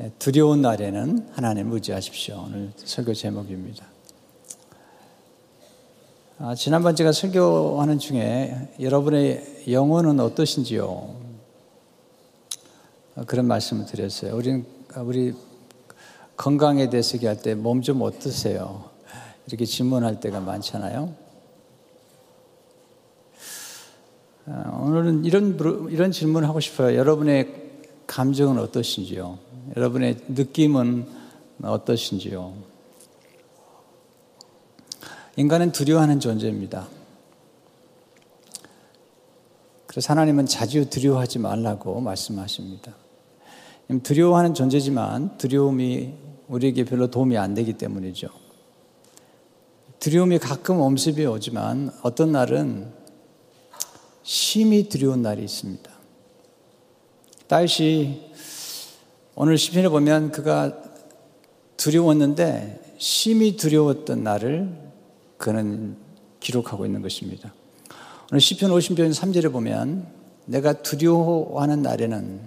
[0.00, 2.44] 네, 두려운 날에는 하나님 의지하십시오.
[2.46, 3.84] 오늘 설교 제목입니다.
[6.38, 11.16] 아, 지난번 제가 설교하는 중에 여러분의 영혼은 어떠신지요?
[13.16, 14.36] 아, 그런 말씀을 드렸어요.
[14.36, 14.62] 우리
[14.96, 15.34] 우리
[16.36, 18.90] 건강에 대해서 얘기할 때 몸 좀 어떠세요?
[19.48, 21.12] 이렇게 질문할 때가 많잖아요.
[24.46, 25.58] 아, 오늘은 이런
[25.90, 26.96] 이런 질문을 하고 싶어요.
[26.96, 27.67] 여러분의
[28.08, 29.38] 감정은 어떠신지요?
[29.76, 31.06] 여러분의 느낌은
[31.62, 32.54] 어떠신지요?
[35.36, 36.88] 인간은 두려워하는 존재입니다.
[39.86, 42.94] 그래서 하나님은 자주 두려워하지 말라고 말씀하십니다.
[44.02, 46.14] 두려워하는 존재지만 두려움이
[46.48, 48.28] 우리에게 별로 도움이 안 되기 때문이죠.
[50.00, 52.90] 두려움이 가끔 엄습이 오지만 어떤 날은
[54.22, 55.97] 심히 두려운 날이 있습니다.
[57.48, 58.32] 다윗이
[59.34, 60.76] 오늘 시편에 보면 그가
[61.76, 64.76] 두려웠는데 심히 두려웠던 날을
[65.36, 65.96] 그는
[66.40, 67.52] 기록하고 있는 것입니다.
[68.30, 70.06] 오늘 시편 50편 3절에 보면
[70.44, 72.40] 내가 두려워하는 날에는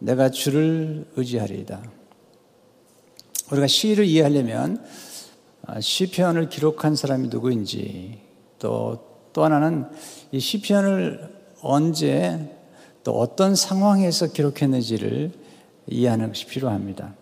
[0.00, 1.82] 내가 주를 의지하리이다.
[3.50, 4.84] 우리가 시를 이해하려면
[5.64, 8.20] 아, 시편을 기록한 사람이 누구인지
[8.58, 9.86] 또 또 하나는
[10.30, 11.30] 이 시편을
[11.62, 12.56] 언제
[13.04, 15.32] 또 어떤 상황에서 기록했는지를
[15.86, 17.14] 이해하는 것이 필요합니다.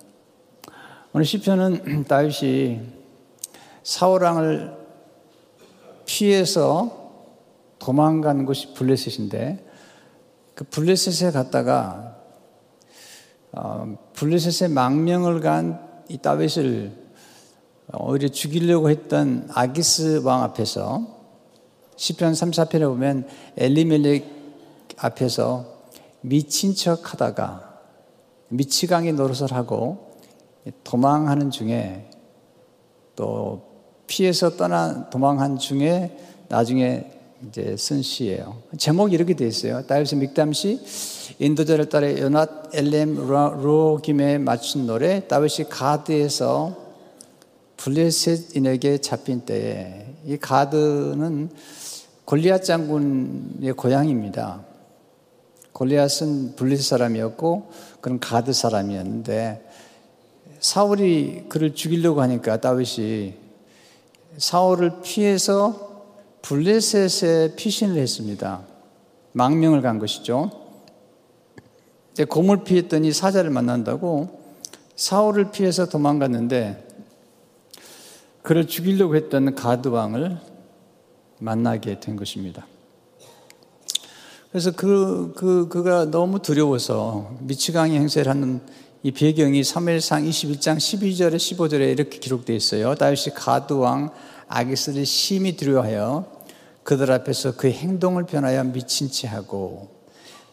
[1.12, 2.80] 오늘 시편은 다윗이
[3.82, 4.76] 사울 왕을
[6.06, 6.98] 피해서
[7.78, 9.66] 도망간 곳이 블레셋인데
[10.54, 12.16] 그 블레셋에 갔다가
[13.52, 16.90] 어, 블레셋의 망명을 간 이 다윗을
[17.92, 21.06] 오히려 죽이려고 했던 아기스 왕 앞에서
[21.94, 24.26] 시편 3, 4편에 보면 엘리멜렉
[24.96, 25.69] 앞에서
[26.22, 27.80] 미친 척 하다가
[28.48, 30.10] 미치광이 노릇을 하고
[30.84, 32.10] 도망하는 중에
[33.16, 33.62] 또
[34.06, 36.16] 피해서 떠난 도망한 중에
[36.48, 37.10] 나중에
[37.48, 38.56] 이제 쓴 시예요.
[38.76, 39.86] 제목이 이렇게 돼 있어요.
[39.86, 40.80] 다윗의 믹담시
[41.38, 46.76] 인도자를 따라 요낫 엘렘 로김에 맞춘 노래 다윗이 가드에서
[47.78, 51.50] 블레셋인에게 잡힌 때에 이 가드는
[52.26, 54.69] 골리앗 장군의 고향입니다.
[55.80, 57.70] 골리앗은 블레셋 사람이었고
[58.02, 59.66] 그런 가드 사람이었는데
[60.60, 63.32] 사울이 그를 죽이려고 하니까 다윗이
[64.36, 66.04] 사울을 피해서
[66.42, 68.60] 블레셋에 피신을 했습니다.
[69.32, 70.50] 망명을 간 것이죠.
[72.12, 74.38] 이제 곰을 피했더니 사자를 만난다고
[74.96, 76.88] 사울을 피해서 도망갔는데
[78.42, 80.40] 그를 죽이려고 했던 가드 왕을
[81.38, 82.66] 만나게 된 것입니다.
[84.50, 88.60] 그래서 그, 그, 그가 너무 두려워서 미치광이 행세를 하는
[89.04, 92.96] 이 배경이 3일상 21장 12절에 15절에 이렇게 기록되어 있어요.
[92.96, 94.10] 다윗이 가드왕
[94.48, 96.26] 아기스를 심히 두려워하여
[96.82, 99.88] 그들 앞에서 그의 행동을 변하여 미친 채 하고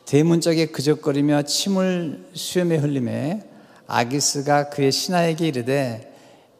[0.05, 3.41] 대문짝에 그적거리며 침을 수염에 흘림에
[3.87, 6.13] 아기스가 그의 신하에게 이르되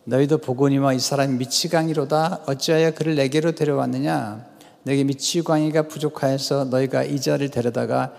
[0.05, 4.56] 너희도 보거니와 이 사람이 미치광이로다 어찌하여 그를 내게로 데려왔느냐
[4.87, 8.13] 내게 미치광이가 부족하여서 너희가 이 자를 데려다가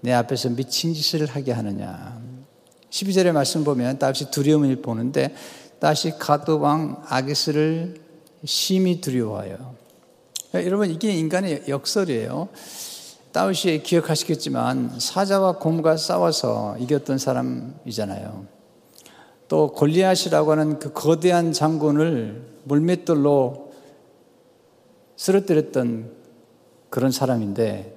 [0.00, 2.22] 내 앞에서 미친 짓을 하게 하느냐.
[2.88, 5.34] 12절의 말씀 보면 다시 두려움을 보는데
[5.80, 7.96] 다시 가드왕 아기스를
[8.44, 9.74] 심히 두려워하여.
[10.54, 12.48] 여러분 이게 인간의 역설이에요.
[13.32, 18.46] 다윗이 기억하시겠지만 사자와 곰과 싸워서 이겼던 사람이잖아요.
[19.48, 23.63] 또 골리앗이라고 하는 그 거대한 장군을 물맷돌로
[25.16, 26.10] 쓰러뜨렸던
[26.90, 27.96] 그런 사람인데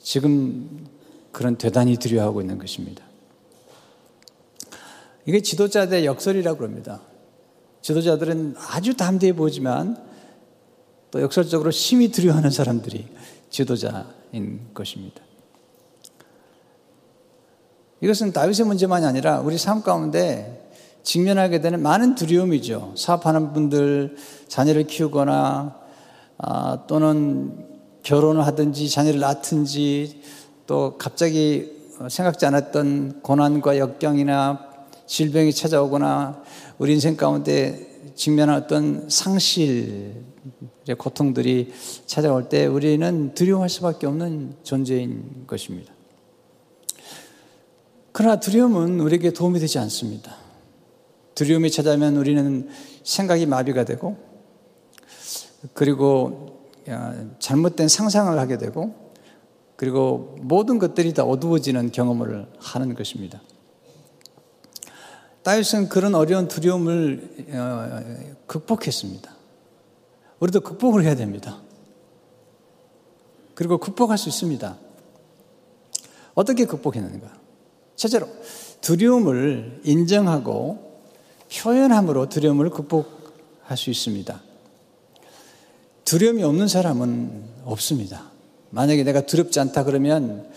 [0.00, 0.86] 지금
[1.32, 3.04] 그런 대단히 두려워하고 있는 것입니다.
[5.26, 7.00] 이게 지도자들의 역설이라고 합니다.
[7.80, 9.96] 지도자들은 아주 담대해 보지만
[11.10, 13.06] 또 역설적으로 심히 두려워하는 사람들이
[13.50, 15.22] 지도자인 것입니다.
[18.00, 20.58] 이것은 다윗의 문제만이 아니라 우리 삶 가운데
[21.04, 22.94] 직면하게 되는 많은 두려움이죠.
[22.96, 24.16] 사업하는 분들,
[24.48, 25.81] 자녀를 키우거나
[26.44, 27.56] 아, 또는
[28.02, 30.20] 결혼을 하든지 자녀를 낳든지
[30.66, 31.70] 또 갑자기
[32.10, 34.58] 생각지 않았던 고난과 역경이나
[35.06, 36.42] 질병이 찾아오거나
[36.78, 40.14] 우리 인생 가운데 직면한 어떤 상실,
[40.98, 41.72] 고통들이
[42.06, 45.92] 찾아올 때 우리는 두려워할 수밖에 없는 존재인 것입니다.
[48.10, 50.34] 그러나 두려움은 우리에게 도움이 되지 않습니다.
[51.36, 52.68] 두려움이 찾아오면 우리는
[53.04, 54.31] 생각이 마비가 되고
[55.74, 56.70] 그리고
[57.38, 58.94] 잘못된 상상을 하게 되고
[59.76, 63.40] 그리고 모든 것들이 다 어두워지는 경험을 하는 것입니다.
[65.42, 69.34] 다윗은 그런 어려운 두려움을 어, 극복했습니다.
[70.38, 71.60] 우리도 극복을 해야 됩니다.
[73.54, 74.76] 그리고 극복할 수 있습니다.
[76.34, 77.32] 어떻게 극복했는가?
[77.96, 78.28] 첫째로
[78.80, 81.02] 두려움을 인정하고
[81.52, 84.40] 표현함으로 두려움을 극복할 수 있습니다.
[86.04, 88.30] 두려움이 없는 사람은 없습니다.
[88.70, 90.48] 만약에 내가 두렵지 않다 그러면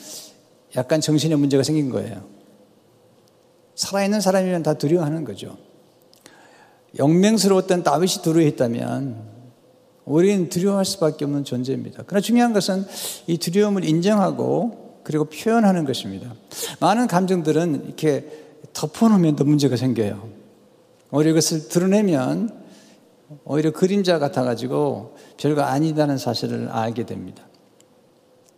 [0.76, 2.24] 약간 정신에 문제가 생긴 거예요.
[3.76, 5.58] 살아있는 사람이면 다 두려워하는 거죠.
[6.98, 9.36] 영맹스러웠던 다윗이 두려워했다면
[10.06, 12.04] 우리는 두려워할 수밖에 없는 존재입니다.
[12.08, 12.86] 그러나 중요한 것은
[13.28, 16.34] 이 두려움을 인정하고 그리고 표현하는 것입니다.
[16.80, 20.30] 많은 감정들은 이렇게 덮어놓으면 더 문제가 생겨요.
[21.12, 22.65] 오히려 이것을 드러내면
[23.44, 27.44] 오히려 그림자 같아가지고 별거 아니다는 사실을 알게 됩니다.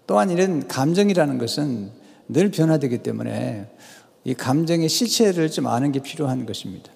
[0.06, 1.92] 또한 이런 감정이라는 것은
[2.30, 3.70] 늘 변화되기 때문에
[4.24, 6.92] 이 감정의 실체를 좀 아는 게 필요한 것입니다.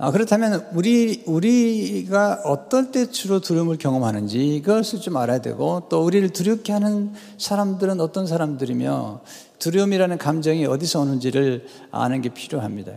[0.00, 6.28] 아, 그렇다면 우리, 우리가 어떨 때 주로 두려움을 경험하는지 이것을 좀 알아야 되고 또 우리를
[6.28, 9.22] 두렵게 하는 사람들은 어떤 사람들이며
[9.58, 12.92] 두려움이라는 감정이 어디서 오는지를 아는 게 필요합니다.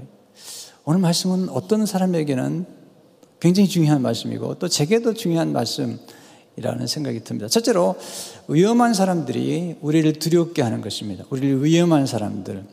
[0.92, 2.66] 오늘 말씀은 어떤 사람에게는
[3.40, 7.48] 굉장히 중요한 말씀이고 또 제게도 중요한 말씀이라는 생각이 듭니다.
[7.48, 7.96] 첫째로
[8.50, 11.24] 위험한 사람들이 우리를 두렵게 하는 것입니다.
[11.30, 12.66] 우리를 위험한 사람들.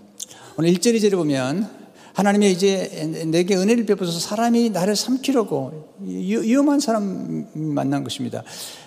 [0.56, 1.70] 오늘 1절 2절에 보면
[2.14, 8.42] 하나님이 이제 내게 은혜를 베푸셔서 사람이 나를 삼키려고 위험한 사람 만난 것입니다.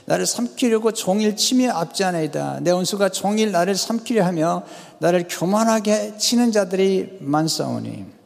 [0.08, 2.60] 나를 삼키려고 종일 침에 앞지하나이다.
[2.64, 4.64] 내 원수가 종일 나를 삼키려 하며
[5.00, 8.20] 나를 교만하게 치는 자들이 많사오니.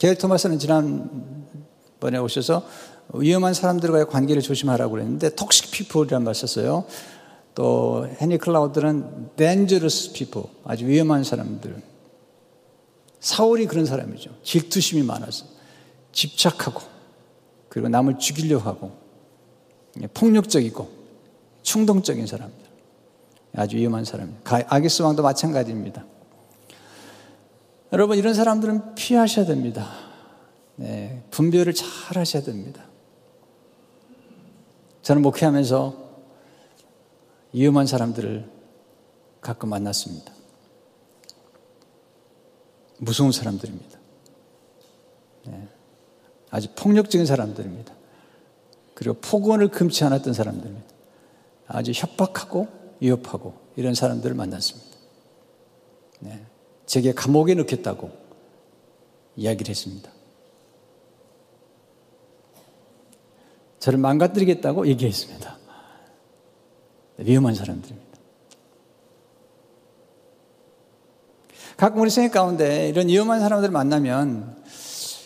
[0.00, 2.66] 게일 토마스는 지난번에 오셔서
[3.12, 6.86] 위험한 사람들과의 관계를 조심하라고 그랬는데 톡식 피플이라는 말 썼어요.
[7.54, 11.82] 또 헤니 클라우드는 dangerous people, 아주 위험한 사람들.
[13.20, 14.30] 사울이 그런 사람이죠.
[14.42, 15.44] 질투심이 많아서
[16.12, 16.80] 집착하고
[17.68, 18.92] 그리고 남을 죽이려고 하고
[20.14, 20.88] 폭력적이고
[21.60, 22.58] 충동적인 사람들.
[23.54, 24.60] 아주 위험한 사람입니다.
[24.66, 26.06] 아기스 왕도 마찬가지입니다.
[27.92, 29.90] 여러분 이런 사람들은 피하셔야 됩니다.
[30.76, 32.84] 네, 분별을 잘 하셔야 됩니다.
[35.02, 36.10] 저는 목회하면서
[37.52, 38.48] 위험한 사람들을
[39.40, 40.32] 가끔 만났습니다.
[42.98, 43.98] 무서운 사람들입니다.
[45.46, 45.68] 네,
[46.50, 47.92] 아주 폭력적인 사람들입니다.
[48.94, 50.86] 그리고 폭언을 금치 않았던 사람들입니다.
[51.66, 52.68] 아주 협박하고
[53.00, 54.90] 위협하고 이런 사람들을 만났습니다.
[56.20, 56.49] 네.
[56.90, 58.10] 제게 감옥에 넣겠다고
[59.36, 60.10] 이야기를 했습니다.
[63.78, 65.56] 저를 망가뜨리겠다고 얘기했습니다.
[67.18, 68.18] 위험한 사람들입니다.
[71.76, 74.60] 가끔 우리 생각 가운데 이런 위험한 사람들을 만나면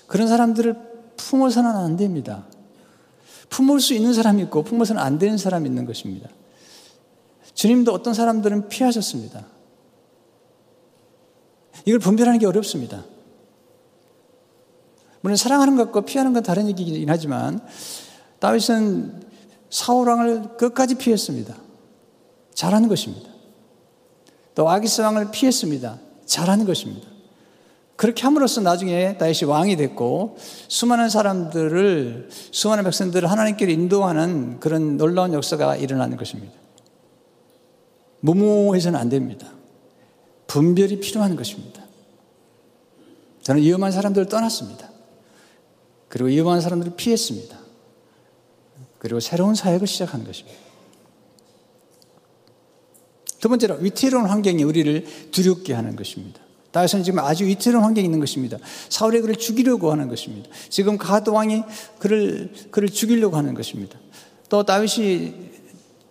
[0.07, 0.77] 그런 사람들을
[1.17, 2.47] 품어서는 안 됩니다.
[3.49, 6.29] 품을 수 있는 사람이 있고 품어서는 안 되는 사람이 있는 것입니다.
[7.55, 9.54] 주님도 어떤 사람들은 피하셨습니다.
[11.85, 13.05] 이걸 분별하는 게 어렵습니다.
[15.21, 17.61] 물론 사랑하는 것과 피하는 건 다른 얘기긴 하지만
[18.41, 19.23] 다윗은
[19.71, 21.57] 사울왕을 끝까지 피했습니다.
[22.55, 23.31] 잘하는 것입니다.
[24.55, 25.99] 또 아기스 왕을 피했습니다.
[26.27, 27.09] 잘하는 것입니다.
[27.97, 30.37] 그렇게 함으로써 나중에 다윗이 왕이 됐고
[30.69, 36.55] 수많은 사람들을 수많은 백성들을 하나님께로 인도하는 그런 놀라운 역사가 일어나는 것입니다.
[38.21, 39.54] 무모해서는 안 됩니다.
[40.55, 41.83] 분별이 필요한 것입니다.
[43.43, 44.89] 저는 위험한 사람들을 떠났습니다.
[46.09, 47.59] 그리고 위험한 사람들을 피했습니다.
[49.01, 50.57] 그리고 새로운 사역을 시작한 것입니다.
[53.41, 56.41] 두 번째로 위태로운 환경이 우리를 두렵게 하는 것입니다.
[56.71, 58.57] 다윗은 지금 아주 위태로운 환경에 있는 것입니다.
[58.89, 60.49] 사울이 그를 죽이려고 하는 것입니다.
[60.69, 61.65] 지금 가드 왕이
[61.99, 63.99] 그를 그를 죽이려고 하는 것입니다.
[64.49, 65.35] 또 다윗이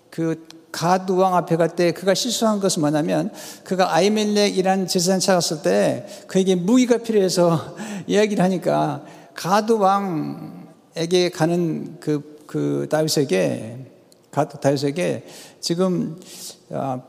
[0.10, 3.32] 그 가드 왕 앞에 갈 때 그가 실수한 것은 뭐냐면
[3.64, 7.76] 그가 아이멜렉이라는 제사장 찾았을 때 그에게 무기가 필요해서
[8.08, 13.86] 이야기를 하니까 가드 왕에게 가는 그, 그 다윗에게
[14.32, 15.26] 가드 다윗에게
[15.62, 16.20] 지금
[16.72, 17.02] 아,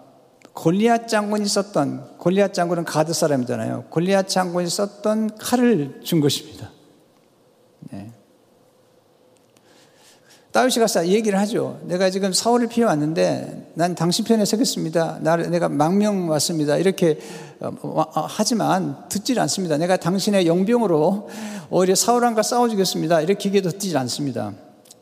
[0.52, 3.86] 골리앗 장군이 썼던 골리앗 장군은 가드 사람이잖아요.
[3.90, 6.70] 골리앗 장군이 썼던 칼을 준 것입니다.
[7.90, 8.12] 네.
[10.54, 11.80] 다윗이 가서 얘기를 하죠.
[11.82, 15.18] 내가 지금 사울을 피해 왔는데 난 당신 편에 서겠습니다.
[15.20, 16.76] 나를 내가 망명 왔습니다.
[16.76, 17.18] 이렇게
[17.58, 19.76] 어, 어, 하지만 듣질 않습니다.
[19.78, 21.28] 내가 당신의 용병으로
[21.70, 23.22] 오히려 사울왕과 싸워주겠습니다.
[23.22, 24.52] 이렇게 얘기도 듣질 않습니다.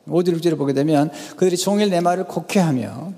[0.08, 3.12] 5절 6절을 보게 되면 그들이 종일 내 말을 곡해하며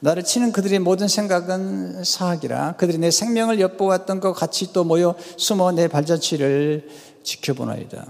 [0.00, 5.72] 나를 치는 그들의 모든 생각은 사악이라 그들이 내 생명을 엿보았던 것 같이 또 모여 숨어
[5.72, 6.90] 내 발자취를
[7.22, 8.04] 지켜보나이다.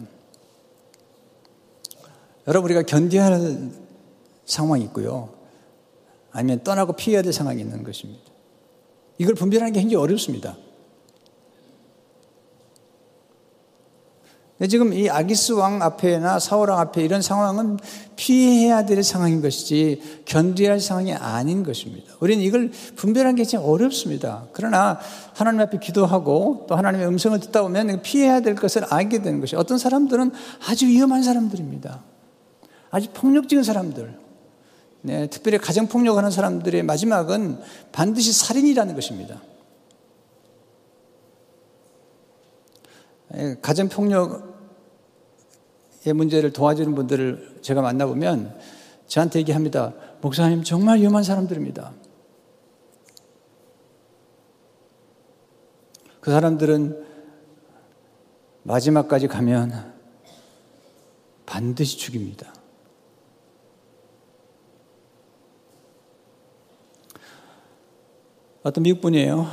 [2.47, 3.71] 여러분 우리가 견뎌야 할
[4.45, 5.31] 상황이 있고요.
[6.31, 8.23] 아니면 떠나고 피해야 될 상황이 있는 것입니다.
[9.19, 10.57] 이걸 분별하는 게 굉장히 어렵습니다.
[14.69, 17.79] 지금 이 아기스 왕 앞에나 사울 왕 앞에 이런 상황은
[18.17, 22.15] 피해야 될 상황인 것이지 견뎌야 할 상황이 아닌 것입니다.
[22.21, 24.47] 우리는 이걸 분별하는 게 참 어렵습니다.
[24.53, 24.99] 그러나
[25.35, 29.77] 하나님 앞에 기도하고 또 하나님의 음성을 듣다 보면 피해야 될 것을 알게 되는 것이 어떤
[29.77, 30.33] 사람들은
[30.69, 32.14] 아주 위험한 사람들입니다.
[32.95, 34.17] 아주 폭력적인 사람들.
[35.03, 37.61] 네, 특별히 가정폭력하는 사람들의 마지막은
[37.91, 39.43] 반드시 살인이라는 것입니다.
[43.35, 44.45] 예, 가정폭력의
[46.15, 48.57] 문제를 도와주는 분들을 제가 만나보면
[49.09, 49.93] 저한테 얘기합니다.
[50.21, 51.93] 목사님, 정말 위험한 사람들입니다.
[56.21, 57.05] 그 사람들은
[58.63, 59.95] 마지막까지 가면
[61.45, 62.55] 반드시 죽입니다.
[68.65, 69.47] 어떤 미국 분이에요.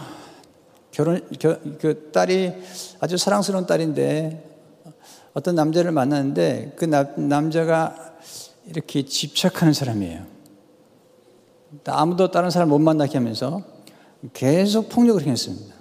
[0.91, 2.53] 결혼, 겨, 그 딸이
[3.01, 4.49] 아주 사랑스러운 딸인데
[5.33, 8.15] 어떤 남자를 만났는데 그 나, 남자가
[8.65, 10.25] 이렇게 집착하는 사람이에요.
[11.87, 13.61] 아무도 다른 사람 못 만나게 하면서
[14.33, 15.75] 계속 폭력을 행했습니다.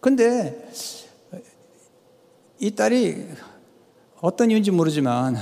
[0.00, 0.70] 근데
[2.58, 3.28] 이 딸이
[4.20, 5.36] 어떤 이유인지 모르지만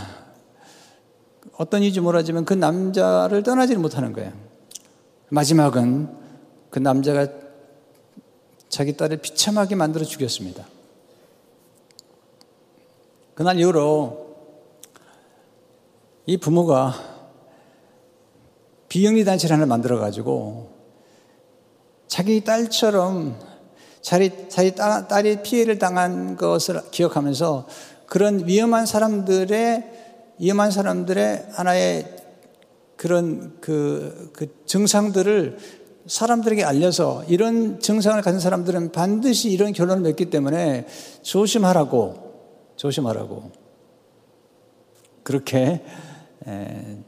[1.56, 4.41] 어떤 이유인지 모르지만 그 남자를 떠나지를 못하는 거예요.
[5.32, 6.14] 마지막은
[6.68, 7.26] 그 남자가
[8.68, 10.66] 자기 딸을 비참하게 만들어 죽였습니다.
[13.34, 14.36] 그날 이후로
[16.26, 16.94] 이 부모가
[18.90, 20.70] 비영리 단체를 하나 만들어 가지고
[22.08, 23.38] 자기 딸처럼
[24.02, 27.66] 자기, 자기 딸이 피해를 당한 것을 기억하면서
[28.04, 32.22] 그런 위험한 사람들의 위험한 사람들의 하나의
[33.02, 35.59] 그런 그, 그 증상들을
[36.06, 40.87] 사람들에게 알려서 이런 증상을 가진 사람들은 반드시 이런 결론을 맺기 때문에
[41.23, 43.50] 조심하라고, 조심하라고.
[45.25, 45.85] 그렇게
[46.47, 46.99] 에,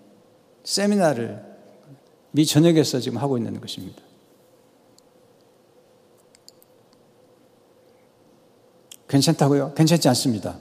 [0.64, 1.40] 세미나를
[2.32, 4.02] 미 전역에서 지금 하고 있는 것입니다.
[9.06, 9.74] 괜찮다고요?
[9.74, 10.58] 괜찮지 않습니다.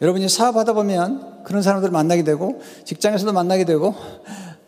[0.00, 3.94] 여러분이 사업하다 보면 그런 사람들을 만나게 되고 직장에서도 만나게 되고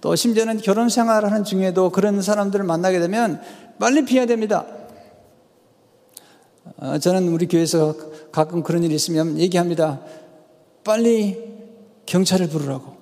[0.01, 3.41] 또 심지어는 결혼 생활하는 중에도 그런 사람들을 만나게 되면
[3.79, 4.65] 빨리 피해야 됩니다.
[6.77, 7.95] 어, 저는 우리 교회에서
[8.31, 10.01] 가끔 그런 일이 있으면 얘기합니다.
[10.85, 11.59] 빨리
[12.07, 12.97] 경찰을 부르라고.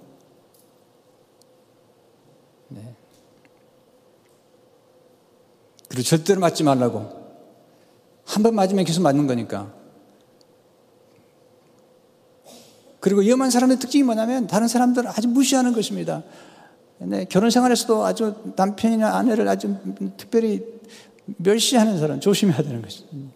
[2.69, 2.95] 네.
[5.89, 7.27] 그리고 절대로 맞지 말라고.
[8.25, 9.73] 한 번 맞으면 계속 맞는 거니까.
[13.07, 16.25] 그리고 위험한 사람의 특징이 뭐냐면 다른 사람들을 아주 무시하는 것입니다.
[16.99, 19.77] 네, 결혼 생활에서도 아주 남편이나 아내를 아주
[20.17, 20.65] 특별히
[21.37, 23.33] 멸시하는 사람 조심해야 되는 것입니다.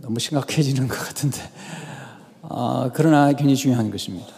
[0.00, 1.42] 너무 심각해지는 것 같은데.
[2.40, 4.28] 아, 그러나 굉장히 중요한 것입니다.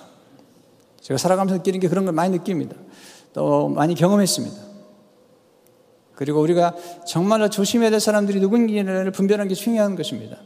[1.03, 2.75] 제가 살아가면서 느끼는 게 그런 걸 많이 느낍니다.
[3.33, 4.70] 또 많이 경험했습니다.
[6.21, 10.37] 그리고 우리가 정말로 조심해야 될 사람들이 누군지를 분별하는 게 중요한 것입니다.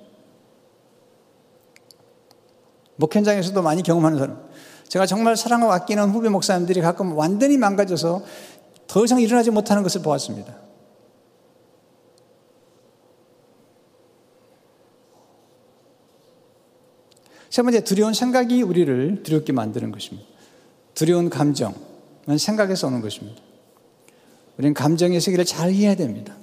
[2.94, 4.48] 목현장에서도 많이 경험하는 사람.
[4.86, 8.22] 제가 정말 사랑하고 아끼는 후배 목사님들이 가끔 완전히 망가져서
[8.86, 10.54] 더 이상 일어나지 못하는 것을 보았습니다.
[17.50, 20.28] 세 번째, 두려운 생각이 우리를 두렵게 만드는 것입니다.
[20.94, 21.74] 두려운 감정은
[22.38, 23.43] 생각에서 오는 것입니다.
[24.58, 26.34] 우리는 감정의 세계를 잘 이해해야 됩니다.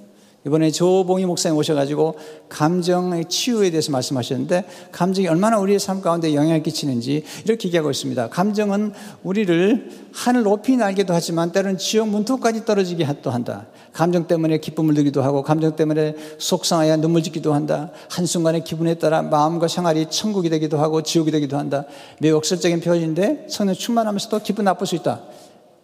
[0.44, 2.16] 이번에 조봉희 목사님 오셔가지고
[2.48, 8.28] 감정의 치유에 대해서 말씀하셨는데 감정이 얼마나 우리의 삶 가운데 영향을 끼치는지 이렇게 얘기하고 있습니다.
[8.28, 8.92] 감정은
[9.22, 13.66] 우리를 하늘 높이 날기도 하지만 때로는 지옥 문턱까지 떨어지게 또 한다.
[13.92, 17.92] 감정 때문에 기쁨을 느기도 하고 감정 때문에 속상하여 눈물 짓기도 한다.
[18.10, 21.84] 한순간의 기분에 따라 마음과 생활이 천국이 되기도 하고 지옥이 되기도 한다.
[22.18, 25.22] 매우 억설적인 표현인데 성령 충만하면서도 기분 나쁠 수 있다.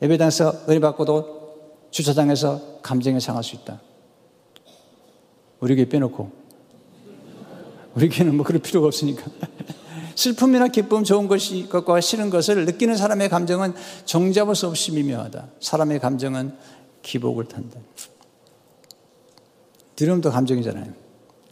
[0.03, 1.38] 예배당에서 은혜 받고도
[1.91, 3.81] 주차장에서 감정에 상할 수 있다.
[5.61, 6.31] 우리 교회 빼놓고.
[7.95, 9.25] 우리 교회는 뭐 그럴 필요가 없으니까.
[10.15, 13.73] 슬픔이나 기쁨, 좋은 것과 싫은 것을 느끼는 사람의 감정은
[14.05, 15.49] 정잡을 수 없이 미묘하다.
[15.61, 16.57] 사람의 감정은
[17.03, 17.79] 기복을 탄다.
[19.95, 20.93] 두려움도 감정이잖아요.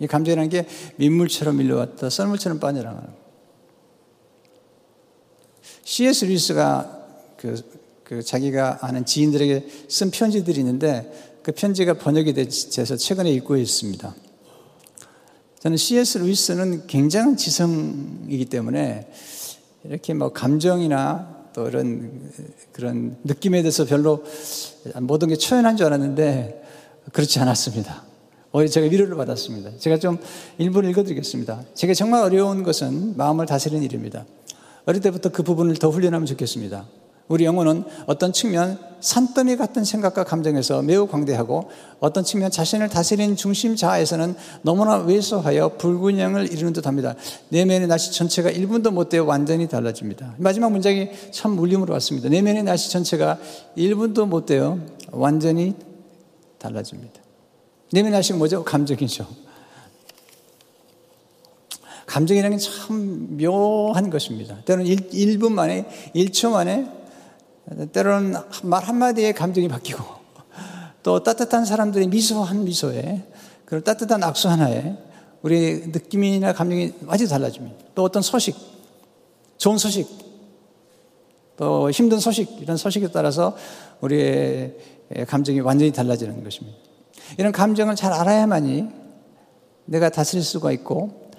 [0.00, 0.66] 이 감정이라는 게
[0.96, 3.08] 민물처럼 밀려왔다, 썰물처럼 빠져나가는.
[5.84, 6.24] C.S.
[6.24, 7.54] 루이스가 그,
[8.06, 14.14] 그 자기가 아는 지인들에게 쓴 편지들이 있는데 그 편지가 번역이 돼서 최근에 읽고 있습니다.
[15.58, 16.18] 저는 C.S.
[16.18, 19.10] 루이스는 굉장한 지성이기 때문에
[19.82, 22.30] 이렇게 뭐 감정이나 또 이런
[22.70, 24.22] 그런 느낌에 대해서 별로
[25.00, 26.62] 모든 게 초연한 줄 알았는데
[27.12, 28.04] 그렇지 않았습니다.
[28.52, 29.78] 오히려 제가 위로를 받았습니다.
[29.78, 30.18] 제가 좀
[30.58, 31.64] 일부를 읽어드리겠습니다.
[31.74, 34.24] 제가 정말 어려운 것은 마음을 다스리는 일입니다.
[34.84, 36.86] 어릴 때부터 그 부분을 더 훈련하면 좋겠습니다.
[37.28, 43.76] 우리 영혼은 어떤 측면 산더미 같은 생각과 감정에서 매우 광대하고 어떤 측면 자신을 다스리는 중심
[43.76, 47.14] 자아에서는 너무나 왜소하여 불균형을 이루는 듯 합니다.
[47.50, 50.34] 내면의 날씨 전체가 1분도 못 되어 완전히 달라집니다.
[50.38, 52.28] 마지막 문장이 참 울림으로 왔습니다.
[52.28, 53.38] 내면의 날씨 전체가
[53.76, 54.78] 1분도 못 되어
[55.10, 55.74] 완전히
[56.58, 57.20] 달라집니다.
[57.92, 58.64] 내면의 날씨가 뭐죠?
[58.64, 59.26] 감정이죠.
[62.06, 64.56] 감정이라는 게 참 묘한 것입니다.
[64.64, 66.88] 때로는 1, 분 만에, 1초 만에,
[67.92, 70.04] 때로는 말 한마디에 감정이 바뀌고,
[71.02, 73.24] 또 따뜻한 사람들의 미소 한 미소에,
[73.64, 74.96] 그리고 따뜻한 악수 하나에,
[75.42, 77.76] 우리 느낌이나 감정이 완전히 달라집니다.
[77.94, 78.56] 또 어떤 소식,
[79.58, 80.08] 좋은 소식,
[81.56, 83.56] 또 힘든 소식, 이런 소식에 따라서
[84.00, 84.76] 우리의
[85.28, 86.76] 감정이 완전히 달라지는 것입니다.
[87.38, 88.88] 이런 감정을 잘 알아야만이
[89.86, 91.30] 내가 다스릴 수가 있고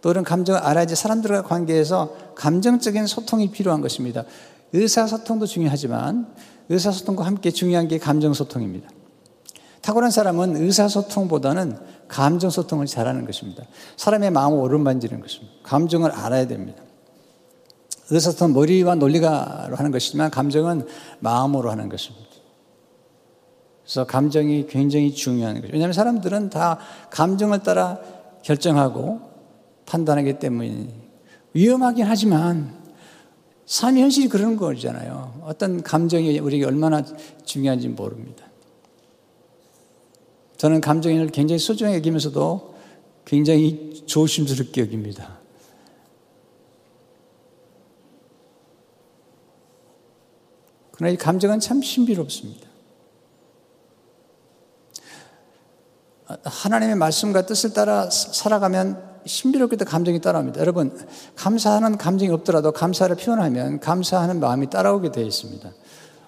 [0.00, 4.24] 또 이런 감정을 알아야지 사람들과 관계에서 감정적인 소통이 필요한 것입니다.
[4.72, 6.32] 의사소통도 중요하지만
[6.68, 8.88] 의사소통과 함께 중요한 게 감정소통입니다.
[9.82, 11.76] 탁월한 사람은 의사소통보다는
[12.08, 13.64] 감정소통을 잘하는 것입니다.
[13.96, 15.54] 사람의 마음을 오른만지는 것입니다.
[15.62, 16.82] 감정을 알아야 됩니다.
[18.10, 20.86] 의사소통은 머리와 논리가 하는 것이지만 감정은
[21.20, 22.28] 마음으로 하는 것입니다.
[23.82, 25.72] 그래서 감정이 굉장히 중요한 거죠.
[25.72, 26.78] 왜냐하면 사람들은 다
[27.10, 27.98] 감정을 따라
[28.42, 29.20] 결정하고
[29.86, 30.88] 판단하기 때문에
[31.54, 32.79] 위험하긴 하지만
[33.70, 35.42] 삶의 현실이 그런 거잖아요.
[35.44, 37.04] 어떤 감정이 우리에게 얼마나
[37.44, 38.44] 중요한지 모릅니다.
[40.56, 42.74] 저는 감정을 굉장히 소중하게 여기면서도
[43.24, 45.38] 굉장히 조심스럽게 여깁니다.
[50.90, 52.68] 그러나 이 감정은 참 신비롭습니다.
[56.42, 60.60] 하나님의 말씀과 뜻을 따라 살아가면 신비롭게도 감정이 따라옵니다.
[60.60, 60.96] 여러분,
[61.36, 65.70] 감사하는 감정이 없더라도 감사를 표현하면 감사하는 마음이 따라오게 되어 있습니다.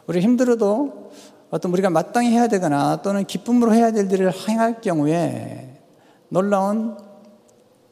[0.06, 1.10] 우리 힘들어도
[1.50, 5.80] 어떤 우리가 마땅히 해야 되거나 또는 기쁨으로 해야 될 일을 행할 경우에
[6.28, 6.96] 놀라운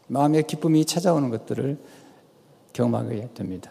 [0.06, 1.78] 마음의 기쁨이 찾아오는 것들을
[2.72, 3.70] 경험하게 됩니다.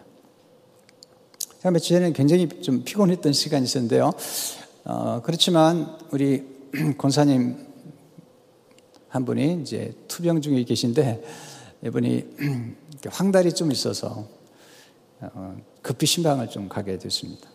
[1.63, 4.11] 며칠 전에 굉장히 좀 피곤했던 시간이 있었는데요.
[4.85, 6.47] 어, 그렇지만 우리
[6.97, 7.68] 권사님
[9.09, 11.23] 한 분이 이제 투병 중에 계신데
[11.85, 12.25] 이분이
[13.09, 14.25] 황달이 좀 있어서
[15.21, 17.49] 어, 급히 신방을 좀 가게 됐습니다.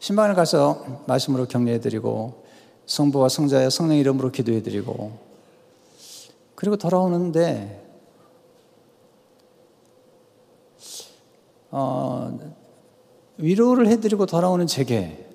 [0.00, 2.42] 신방을 가서 말씀으로 격려해드리고
[2.86, 5.18] 성부와 성자의 성령 이름으로 기도해드리고
[6.54, 7.80] 그리고 돌아오는데
[11.70, 12.38] 어,
[13.38, 15.28] 위로를 해드리고 돌아오는 제게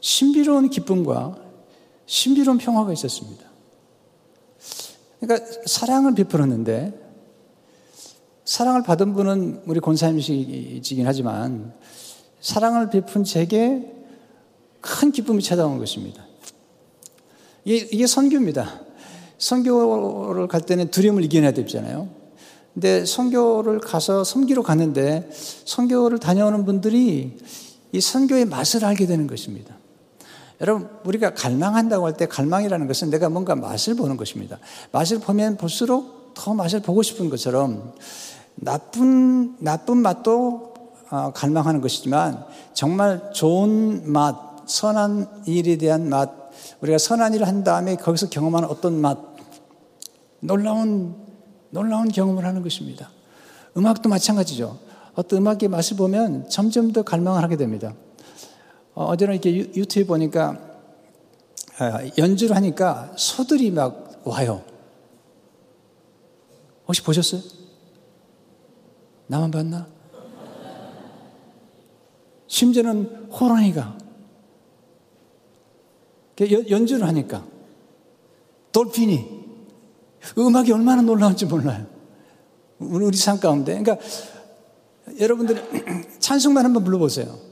[0.00, 1.36] 신비로운 기쁨과
[2.06, 3.51] 신비로운 평화가 있었습니다.
[5.22, 7.00] 그러니까 사랑을 베풀었는데
[8.44, 11.72] 사랑을 받은 분은 우리 권사님이시긴 하지만
[12.40, 13.88] 사랑을 베푼 제게
[14.80, 16.26] 큰 기쁨이 찾아온 것입니다.
[17.64, 18.80] 이게, 선교입니다.
[19.38, 22.08] 선교를 갈 때는 두려움을 이겨내야 되잖아요.
[22.74, 27.38] 근데 선교를 가서 섬기러 갔는데 선교를 다녀오는 분들이
[27.92, 29.76] 이 선교의 맛을 알게 되는 것입니다.
[30.62, 34.58] 여러분, 우리가 갈망한다고 할 때 갈망이라는 것은 내가 뭔가 맛을 보는 것입니다.
[34.92, 37.92] 맛을 보면 볼수록 더 맛을 보고 싶은 것처럼
[38.54, 40.72] 나쁜, 나쁜 맛도
[41.10, 46.30] 어, 갈망하는 것이지만 정말 좋은 맛, 선한 일에 대한 맛,
[46.80, 49.18] 우리가 선한 일을 한 다음에 거기서 경험하는 어떤 맛,
[50.40, 51.16] 놀라운,
[51.70, 53.10] 놀라운 경험을 하는 것입니다.
[53.76, 54.78] 음악도 마찬가지죠.
[55.14, 57.92] 어떤 음악의 맛을 보면 점점 더 갈망을 하게 됩니다.
[58.94, 60.58] 어, 어제는 이렇게 유튜브 보니까
[61.78, 64.62] 아, 연주를 하니까 소들이 막 와요.
[66.86, 67.40] 혹시 보셨어요?
[69.26, 69.86] 나만 봤나?
[72.46, 73.96] 심지어는 호랑이가
[76.68, 77.46] 연주를 하니까
[78.72, 79.42] 돌핀이
[80.36, 81.86] 음악이 얼마나 놀라운지 몰라요.
[82.78, 83.82] 우리 삶 가운데.
[83.82, 84.04] 그러니까
[85.18, 85.60] 여러분들이
[86.20, 87.51] 찬송만 한번 불러보세요.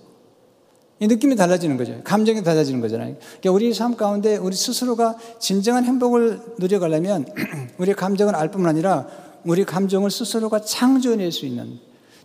[1.00, 1.98] 이 느낌이 달라지는 거죠.
[2.04, 3.16] 감정이 달라지는 거잖아요.
[3.18, 7.24] 그러니까 우리 삶 가운데 우리 스스로가 진정한 행복을 누려가려면
[7.78, 9.06] 우리의 감정을 알 뿐만 아니라
[9.44, 11.78] 우리 감정을 스스로가 창조해낼 수 있는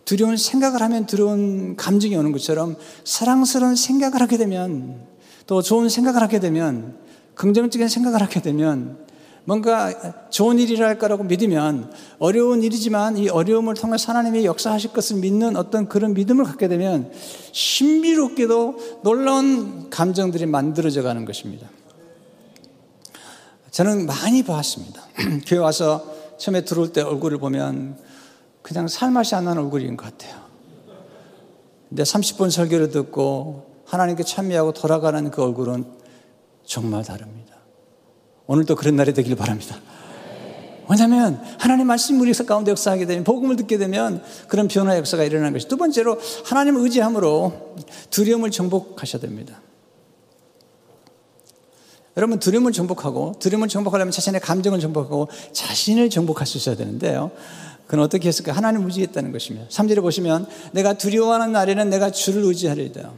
[0.04, 5.00] 두려운 생각을 하면 두려운 감정이 오는 것처럼 사랑스러운 생각을 하게 되면
[5.46, 6.98] 또 좋은 생각을 하게 되면
[7.34, 9.05] 긍정적인 생각을 하게 되면
[9.46, 15.56] 뭔가 좋은 일이라 할 거라고 믿으면 어려운 일이지만 이 어려움을 통해 하나님이 역사하실 것을 믿는
[15.56, 17.12] 어떤 그런 믿음을 갖게 되면
[17.52, 21.68] 신비롭게도 놀라운 감정들이 만들어져 가는 것입니다.
[23.70, 25.02] 저는 많이 봤습니다.
[25.46, 26.04] 교회 와서
[26.38, 27.98] 처음에 들어올 때 얼굴을 보면
[28.62, 30.44] 그냥 살맛이 안 나는 얼굴인 것 같아요.
[31.88, 35.84] 근데 30분 설교를 듣고 하나님께 참여하고 돌아가는 그 얼굴은
[36.64, 37.55] 정말 다릅니다.
[38.46, 39.76] 오늘도 그런 날이 되길 바랍니다.
[40.88, 45.66] 왜냐하면 하나님 말씀 우리 가운데 역사하게 되면 복음을 듣게 되면 그런 변화 역사가 일어나는 것이
[45.66, 47.76] 두 번째로 하나님 의지함으로
[48.10, 49.60] 두려움을 정복하셔야 됩니다.
[52.16, 57.32] 여러분 두려움을 정복하고 두려움을 정복하려면 자신의 감정을 정복하고 자신을 정복할 수 있어야 되는데요.
[57.86, 58.52] 그건 어떻게 했을까?
[58.52, 59.68] 하나님 의지했다는 것입니다.
[59.68, 63.12] 3절에 보시면 내가 두려워하는 날에는 내가 주를 의지하리다.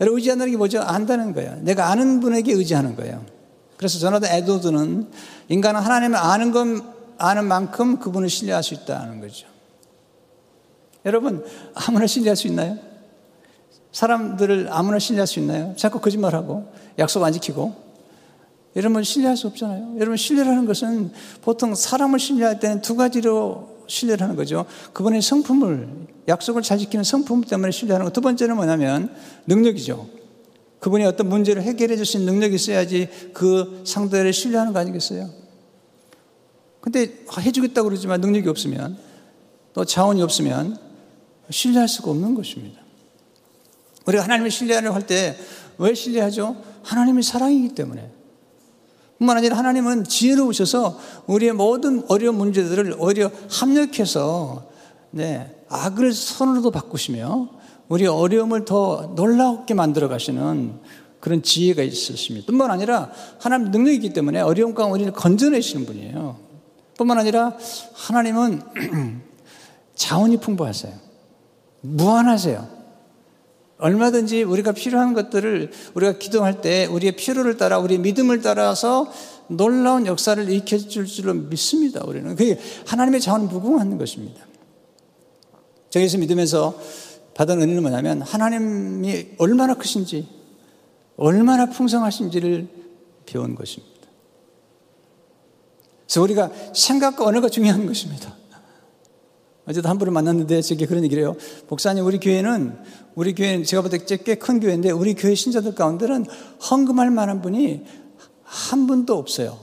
[0.00, 0.80] 여러분 의지한다는 게 뭐죠?
[0.80, 1.58] 안다는 거예요.
[1.60, 3.37] 내가 아는 분에게 의지하는 거예요.
[3.78, 5.10] 그래서 저나든 에도드는
[5.48, 6.82] 인간은 하나님을 아는 건
[7.16, 9.46] 아는 만큼 그분을 신뢰할 수 있다는 거죠.
[11.06, 12.76] 여러분, 아무나 신뢰할 수 있나요?
[13.92, 15.74] 사람들을 아무나 신뢰할 수 있나요?
[15.76, 17.88] 자꾸 거짓말하고 약속 안 지키고
[18.76, 19.94] 여러분 신뢰할 수 없잖아요.
[19.96, 21.10] 여러분 신뢰라는 것은
[21.42, 24.66] 보통 사람을 신뢰할 때는 두 가지로 신뢰를 하는 거죠.
[24.92, 25.88] 그분의 성품을
[26.28, 28.12] 약속을 잘 지키는 성품 때문에 신뢰하는 거.
[28.12, 29.12] 두 번째는 뭐냐면
[29.46, 30.17] 능력이죠.
[30.80, 35.28] 그분이 어떤 문제를 해결해 줄 수 있는 능력이 있어야지 그 상대를 신뢰하는 거 아니겠어요?
[36.80, 38.96] 근데 해주겠다고 그러지만 능력이 없으면
[39.74, 40.78] 또 자원이 없으면
[41.50, 42.80] 신뢰할 수가 없는 것입니다.
[44.06, 45.36] 우리가 하나님을 신뢰하려고 할때
[45.78, 46.56] 왜 신뢰하죠?
[46.82, 48.10] 하나님이 사랑이기 때문에.
[49.18, 54.70] 뿐만 아니라 하나님은 지혜로우셔서 우리의 모든 어려운 문제들을 오히려 합력해서
[55.10, 57.48] 네, 악을 선으로도 바꾸시며
[57.88, 60.74] 우리 어려움을 더 놀라웠게 만들어 가시는
[61.20, 62.46] 그런 지혜가 있으십니다.
[62.46, 66.38] 뿐만 아니라 하나님 능력이기 때문에 어려움 가운데 우리를 건져내시는 분이에요.
[66.96, 67.56] 뿐만 아니라
[67.94, 68.62] 하나님은
[69.94, 70.92] 자원이 풍부하세요.
[71.80, 72.78] 무한하세요.
[73.78, 79.10] 얼마든지 우리가 필요한 것들을 우리가 기도할 때 우리의 필요를 따라 우리의 믿음을 따라서
[79.46, 82.02] 놀라운 역사를 일으켜줄 줄로 믿습니다.
[82.04, 84.46] 우리는 그게 하나님의 자원 무궁한 것입니다.
[85.90, 86.78] 저기서 믿으면서
[87.38, 90.28] 받은 은혜는 뭐냐면 하나님이 얼마나 크신지,
[91.16, 92.66] 얼마나 풍성하신지를
[93.26, 93.94] 배운 것입니다.
[96.04, 98.34] 그래서 우리가 생각과 언어가 중요한 것입니다.
[99.68, 101.36] 어제도 한 분을 만났는데 저게 그런 얘기를 해요.
[101.68, 102.76] 목사님, 우리 교회는,
[103.14, 106.26] 우리 교회는 제가 볼 때 꽤 큰 교회인데 우리 교회 신자들 가운데는
[106.68, 107.84] 헌금할 만한 분이
[108.42, 109.60] 한 분도 없어요.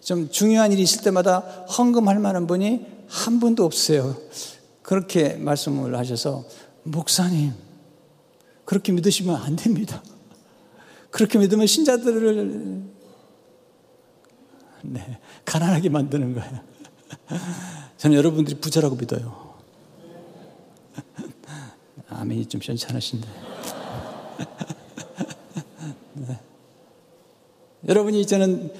[0.00, 1.40] 좀 중요한 일이 있을 때마다
[1.76, 4.16] 헌금할 만한 분이 한 분도 없어요.
[4.90, 6.44] 그렇게 말씀을 하셔서
[6.82, 7.52] 목사님
[8.64, 10.02] 그렇게 믿으시면 안 됩니다.
[11.12, 12.82] 그렇게 믿으면 신자들을
[14.82, 16.60] 네, 가난하게 만드는 거예요.
[17.98, 19.54] 저는 여러분들이 부자라고 믿어요.
[22.08, 23.28] 아멘이 좀 시원찮으신데.
[26.14, 26.40] 네.
[27.86, 28.74] 여러분이 저는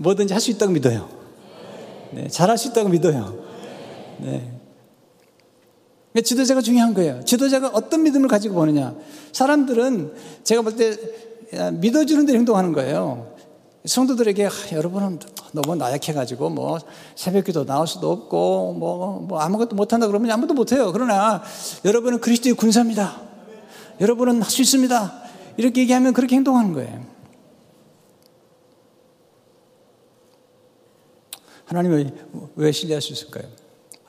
[0.00, 1.08] 뭐든지 할 수 있다고 믿어요.
[2.12, 3.42] 네, 잘할 수 있다고 믿어요.
[4.18, 4.59] 네.
[6.24, 7.24] 지도자가 중요한 거예요.
[7.24, 8.94] 지도자가 어떤 믿음을 가지고 보느냐.
[9.32, 10.12] 사람들은
[10.44, 10.96] 제가 볼 때
[11.72, 13.34] 믿어주는 대로 행동하는 거예요.
[13.84, 15.18] 성도들에게 아, 여러분은
[15.52, 16.78] 너무 나약해가지고 뭐
[17.16, 20.92] 새벽기도 나올 수도 없고 뭐, 뭐 아무것도 못한다 그러면 아무도 못해요.
[20.92, 21.42] 그러나
[21.84, 23.20] 여러분은 그리스도의 군사입니다.
[24.00, 25.22] 여러분은 할 수 있습니다.
[25.56, 27.04] 이렇게 얘기하면 그렇게 행동하는 거예요.
[31.64, 32.12] 하나님을
[32.56, 33.44] 왜 신뢰할 수 있을까요?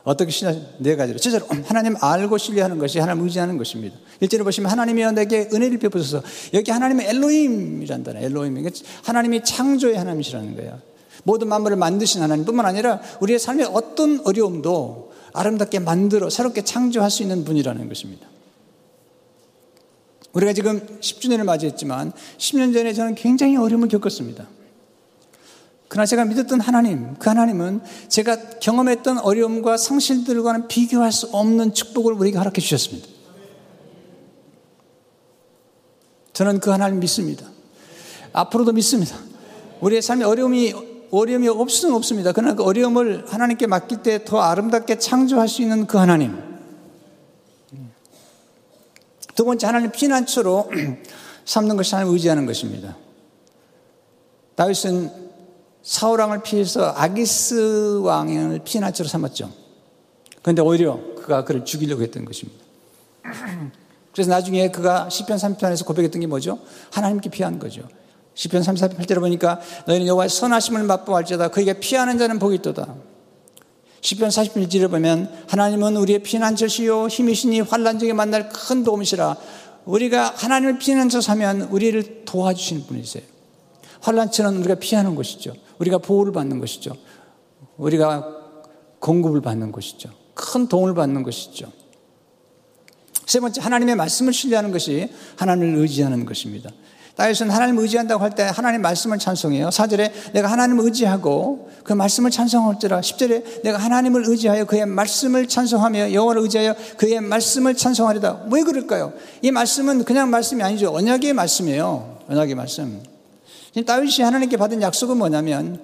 [0.04, 1.20] 어떻게 신뢰, 네 가지로.
[1.20, 3.96] 첫째로, 하나님 알고 신뢰하는 것이 하나님 의지하는 것입니다.
[4.20, 8.14] 일절에 보시면 하나님이 내게 은혜를 베푸셔서 여기 하나님의 엘로힘이란다.
[8.18, 8.68] 엘로힘.
[9.04, 10.80] 하나님이 창조의 하나님이시라는 거예요.
[11.24, 17.22] 모든 만물을 만드신 하나님 뿐만 아니라 우리의 삶의 어떤 어려움도 아름답게 만들어 새롭게 창조할 수
[17.22, 18.28] 있는 분이라는 것입니다.
[20.34, 24.48] 우리가 지금 10주년을 맞이했지만 10년 전에 저는 굉장히 어려움을 겪었습니다.
[25.92, 32.38] 그러나 제가 믿었던 하나님, 그 하나님은 제가 경험했던 어려움과 상실들과는 비교할 수 없는 축복을 우리에게
[32.38, 33.10] 허락해 주셨습니다.
[36.32, 37.46] 저는 그 하나님 믿습니다.
[38.32, 39.18] 앞으로도 믿습니다.
[39.82, 40.74] 우리의 삶에 어려움이
[41.12, 42.32] 어려움이 수는 없습니다.
[42.32, 46.42] 그러나 그 어려움을 하나님께 맡길 때 더 아름답게 창조할 수 있는 그 하나님.
[49.36, 50.70] 두 번째 하나님 피난처로
[51.44, 52.96] 삼는 것이 하나님 의지하는 것입니다.
[54.56, 55.21] 다윗은
[55.84, 59.52] 사울 왕을 피해서 아기스 왕을 피난처로 삼았죠.
[60.42, 62.64] 그런데 오히려 그가 그를 죽이려고 했던 것입니다.
[64.14, 66.60] 그래서 나중에 그가 시편 3편에서 고백했던 게 뭐죠?
[66.92, 67.84] 하나님께 피한 거죠.
[68.34, 72.96] 시편 34편 보니까 너희는 여호와의 선하심을 맛보 할지어다 그에게 피하는 자는 복이 있도다.
[74.02, 79.38] 시편 40편 1절에 보면 하나님은 우리의 피난처시요 힘이시니 환란 중에 만날 큰 도움이시라.
[79.86, 83.24] 우리가 하나님을 피난처 사면 우리를 도와주시는 분이세요.
[84.02, 85.54] 환란처는 우리가 피하는 것이죠.
[85.80, 86.96] 우리가 보호를 받는 것이죠.
[87.78, 88.28] 우리가
[89.00, 90.10] 공급을 받는 것이죠.
[90.34, 91.72] 큰 도움을 받는 것이죠.
[93.26, 96.70] 세 번째, 하나님의 말씀을 신뢰하는 것이 하나님을 의지하는 것입니다.
[97.16, 99.70] 다윗은 하나님을 의지한다고 할 때 하나님 말씀을 찬송해요.
[99.70, 106.42] 4절에 내가 하나님을 의지하고 그 말씀을 찬송할지라 10절에 내가 하나님을 의지하여 그의 말씀을 찬송하며 여호와를
[106.44, 108.48] 의지하여 그의 말씀을 찬송하리다.
[108.52, 109.14] 왜 그럴까요?
[109.42, 110.94] 이 말씀은 그냥 말씀이 아니죠.
[110.94, 112.20] 언약의 말씀이에요.
[112.30, 113.11] 언약의 말씀.
[113.86, 115.84] 다윗이 하나님께 받은 약속은 뭐냐면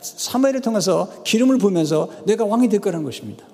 [0.00, 3.44] 사무엘을 통해서 기름을 부으면서 내가 왕이 될 거라는 것입니다.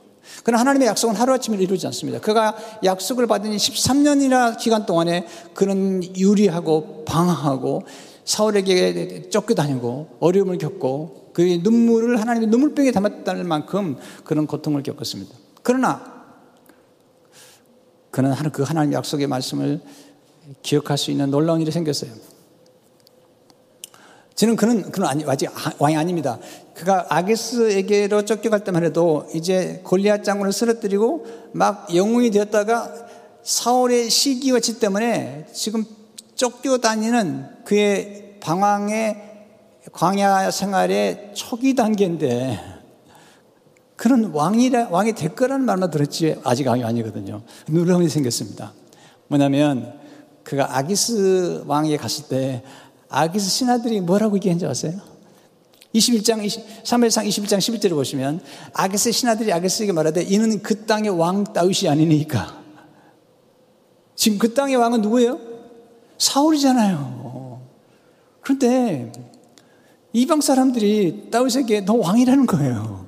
[0.44, 2.20] 그러나 하나님의 약속은 하루아침에 이루지 않습니다.
[2.20, 7.82] 그가 약속을 받은 13년이나 기간 동안에 그는 유리하고 방황하고
[8.24, 15.34] 사울에게 쫓겨다니고 어려움을 겪고 그의 눈물을 하나님의 눈물병에 담았다는 만큼 그런 고통을 겪었습니다.
[15.62, 16.20] 그러나
[18.10, 19.80] 그는 그 하나님의 약속의 말씀을
[20.62, 22.12] 기억할 수 있는 놀라운 일이 생겼어요.
[24.40, 26.38] 저는 그는, 그는 아니, 아직 왕이 아닙니다.
[26.72, 32.90] 그가 아게스에게로 쫓겨갈 때만 해도 이제 골리앗 장군을 쓰러뜨리고 막 영웅이 되었다가
[33.42, 35.84] 사울의 시기와 지 때문에 지금
[36.36, 39.16] 쫓겨다니는 그의 방황의
[39.92, 42.58] 광야 생활의 초기 단계인데
[43.94, 47.42] 그런 왕이라, 왕이 될 거라는 말만 들었지 아직 왕이 아니거든요.
[47.68, 48.72] 놀라움이 생겼습니다.
[49.28, 50.00] 뭐냐면
[50.44, 52.62] 그가 아기스 왕에 갔을 때
[53.10, 54.94] 아기스 신하들이 뭐라고 얘기한지 아세요?
[55.94, 58.40] 21장, 20, 3회상 21장 11절을 보시면
[58.72, 62.60] 아기스 신하들이 아기스에게 말하되 이는 그 땅의 왕 다윗이 아니니까.
[64.14, 65.40] 지금 그 땅의 왕은 누구예요?
[66.18, 67.60] 사울이잖아요.
[68.40, 69.12] 그런데
[70.12, 73.06] 이방 사람들이 다윗에게 너 왕이라는 거예요.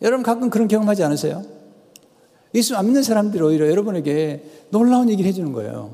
[0.00, 1.44] 여러분 가끔 그런 경험하지 않으세요?
[2.54, 5.90] 예수 안 믿는 사람들이 오히려 여러분에게 놀라운 얘기를 해주는 거예요.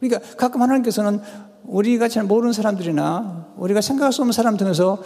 [0.00, 1.20] 그러니까 가끔 하나님께서는
[1.64, 5.02] 우리가 잘 모르는 사람들이나 우리가 생각할 수 없는 사람 등에서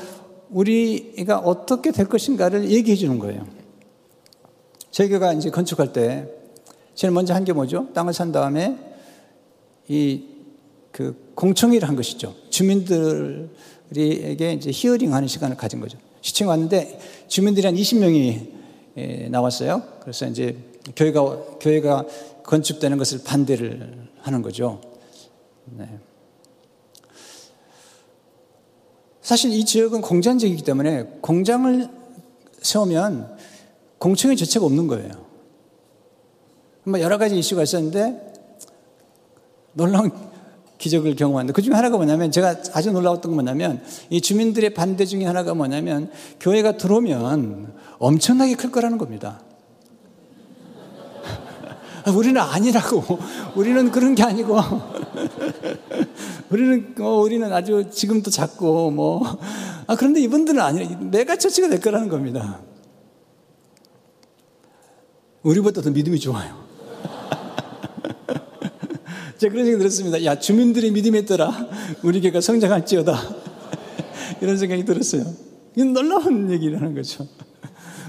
[0.50, 3.46] 우리가 어떻게 될 것인가를 얘기해 주는 거예요.
[4.90, 6.28] 저희 교가 이제 건축할 때
[6.94, 7.88] 제일 먼저 한 게 뭐죠?
[7.94, 8.78] 땅을 산 다음에
[9.88, 10.32] 이
[10.92, 12.34] 그 공청회를 한 것이죠.
[12.50, 13.48] 주민들에게
[14.52, 15.98] 이제 히어링 하는 시간을 가진 거죠.
[16.20, 19.82] 시청 왔는데 주민들이 한 20명이 나왔어요.
[20.00, 20.54] 그래서 이제
[20.94, 21.22] 교회가,
[21.60, 22.04] 교회가
[22.44, 24.80] 건축되는 것을 반대를 하는 거죠.
[25.66, 25.88] 네.
[29.20, 31.88] 사실 이 지역은 공장 지역이기 때문에 공장을
[32.60, 33.36] 세우면
[33.98, 35.10] 공청회 자체가 없는 거예요.
[36.84, 38.32] 뭐 여러 가지 이슈가 있었는데
[39.74, 40.10] 놀라운
[40.78, 45.24] 기적을 경험하는데 그 중에 하나가 뭐냐면 제가 아주 놀라웠던 건 뭐냐면 이 주민들의 반대 중에
[45.24, 49.40] 하나가 뭐냐면 교회가 들어오면 엄청나게 클 거라는 겁니다.
[52.10, 53.18] 우리는 아니라고.
[53.54, 54.58] 우리는 그런 게 아니고.
[56.50, 59.38] 우리는, 어, 우리는 아주 지금도 작고, 뭐.
[59.86, 62.60] 아, 그런데 이분들은 아니라, 내가 처치가 될 거라는 겁니다.
[65.42, 66.62] 우리보다 더 믿음이 좋아요.
[69.38, 70.24] 제가 그런 생각이 들었습니다.
[70.24, 71.52] 야, 주민들이 믿음이 있더라.
[72.02, 73.18] 우리 교가 성장할지어다.
[74.40, 75.24] 이런 생각이 들었어요.
[75.74, 77.26] 이건 놀라운 얘기라는 거죠.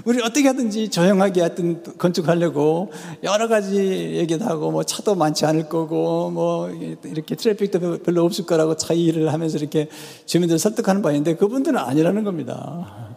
[0.04, 3.76] 우리 어떻게 하든지 조용하게 하여튼 건축하려고 여러 가지
[4.16, 6.68] 얘기도 하고 뭐 차도 많지 않을 거고 뭐
[7.04, 9.88] 이렇게 트래픽도 별로 없을 거라고 차이를 하면서 이렇게
[10.26, 13.16] 주민들 설득하는 바인데 그분들은 아니라는 겁니다.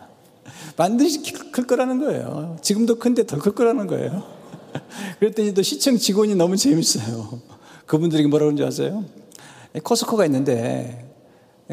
[0.77, 1.21] 반드시
[1.51, 2.55] 클 거라는 거예요.
[2.61, 4.23] 지금도 큰데 더 클 거라는 거예요.
[5.19, 7.41] 그랬더니 또 시청 직원이 너무 재밌어요.
[7.85, 9.03] 그분들이 뭐라고 하는지 아세요?
[9.83, 11.05] 코스코가 있는데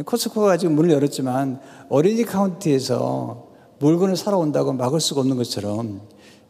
[0.05, 3.44] 코스코가 지금 문을 열었지만 어린이 카운티에서
[3.79, 6.03] 물건을 사러 온다고 막을 수가 없는 것처럼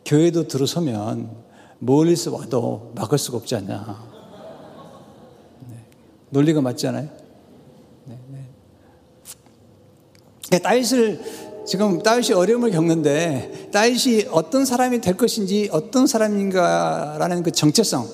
[0.04, 1.30] 교회도 들어서면
[1.78, 4.04] 멀리서 와도 막을 수가 없지 않냐.
[5.68, 5.76] 네.
[6.30, 7.08] 논리가 맞지 않아요?
[8.04, 8.44] 네, 네.
[10.46, 11.20] 그러니까 다윗을
[11.66, 18.06] 지금 다윗이 어려움을 겪는데 다윗이 어떤 사람이 될 것인지 어떤 사람인가라는 그 정체성,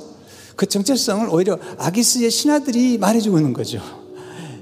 [0.54, 3.99] 그 정체성을 오히려 아기스의 신하들이 말해주고 있는 거죠.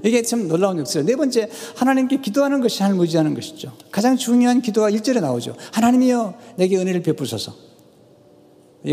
[0.04, 1.06] 이게 참 놀라운 역사예요.
[1.06, 3.72] 네 번째, 하나님께 기도하는 것이 하나님을 의지하는 것이죠.
[3.90, 5.56] 가장 중요한 기도가 1절에 나오죠.
[5.72, 7.54] 하나님이여 내게 은혜를 베푸소서.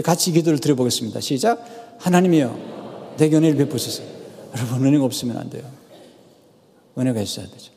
[0.03, 1.19] 같이 기도를 드려보겠습니다.
[1.19, 1.63] 시작.
[1.99, 4.03] 하나님이여, 내 견해를 베푸소서.
[4.55, 5.63] 여러분, 은혜가 없으면 안 돼요.
[6.97, 7.75] 은혜가 있어야 되죠.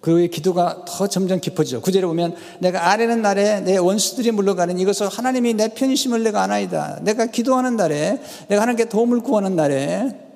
[0.00, 1.82] 그의 기도가 더 점점 깊어지죠.
[1.82, 7.00] 구절에 보면 내가 아래는 날에 내 원수들이 물러가는 이것을 하나님이 내 편이심을 내가 아나이다.
[7.02, 10.29] 내가 기도하는 날에 내가 하나님께 도움을 구하는 날에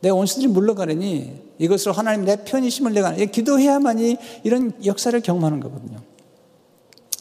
[0.00, 5.98] 내 원수들이 물러가느니 이것으로 하나님 내 편이심을 내가 기도해야만이 이런 역사를 경험하는 거거든요.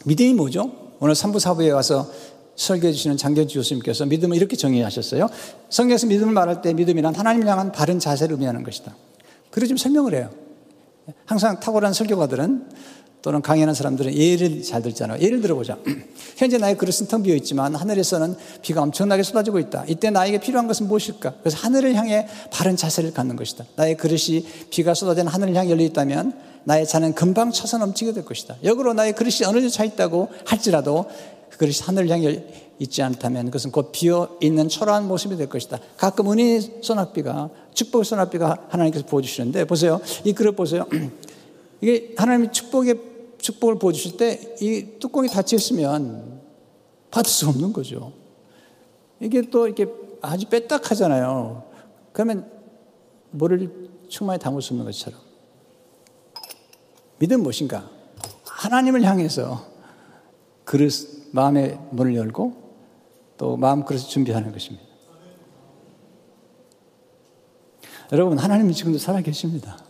[0.05, 0.71] 믿음이 뭐죠?
[0.99, 2.09] 오늘 3부 4부에 와서
[2.55, 5.27] 설교해 주시는 장경주 교수님께서 믿음을 이렇게 정의하셨어요.
[5.69, 8.95] 성경에서 믿음을 말할 때 믿음이란 하나님을 향한 바른 자세를 의미하는 것이다.
[9.51, 10.29] 그리고 좀 설명을 해요.
[11.25, 12.69] 항상 탁월한 설교가들은
[13.21, 15.19] 또는 강연한 사람들은 예를 잘 듣잖아요.
[15.21, 15.77] 예를 들어보자.
[16.37, 19.85] 현재 나의 그릇은 텅 비어 있지만 하늘에서는 비가 엄청나게 쏟아지고 있다.
[19.87, 21.35] 이때 나에게 필요한 것은 무엇일까?
[21.39, 23.65] 그래서 하늘을 향해 바른 자세를 갖는 것이다.
[23.75, 28.57] 나의 그릇이 비가 쏟아지는 하늘을 향해 열려 있다면 나의 잔은 금방 쳐서 넘치게 될 것이다.
[28.63, 31.05] 역으로 나의 그릇이 어느 정도 차 있다고 할지라도
[31.49, 32.43] 그 그릇이 하늘을 향해
[32.79, 35.79] 있지 않다면 그것은 곧 비어 있는 초라한 모습이 될 것이다.
[35.97, 39.99] 가끔 은혜 소낙비가 축복의 소낙비가 하나님께서 부어주시는데 보세요.
[40.23, 40.85] 이 그릇 보세요.
[41.81, 42.99] 이게 하나님이 축복의
[43.37, 46.41] 축복을 부어주실 때 이 뚜껑이 닫혀 있으면
[47.11, 48.13] 받을 수 없는 거죠.
[49.19, 49.87] 이게 또 이렇게
[50.21, 51.63] 아주 빼딱하잖아요.
[52.11, 52.51] 그러면
[53.31, 55.19] 뭐를 충만히 담을 수 없는 것처럼.
[57.19, 57.89] 믿음 무엇인가?
[58.45, 59.65] 하나님을 향해서
[60.63, 60.91] 그릇,
[61.31, 62.67] 마음의 문을 열고
[63.37, 64.85] 또 마음 그릇을 준비하는 것입니다.
[68.11, 69.86] 여러분, 하나님이 지금도 살아계십니다.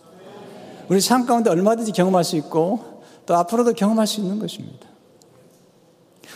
[0.89, 4.87] 우리 삶 가운데 얼마든지 경험할 수 있고 또 앞으로도 경험할 수 있는 것입니다.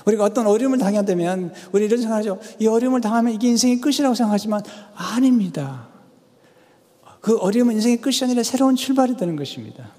[0.06, 2.40] 우리가 어떤 어려움을 당한다면 우리 이런 생각하죠.
[2.60, 4.62] 이 어려움을 당하면 이게 인생의 끝이라고 생각하지만
[4.96, 5.88] 아닙니다.
[7.22, 9.92] 그 어려움은 인생의 끝이 아니라 새로운 출발이 되는 것입니다.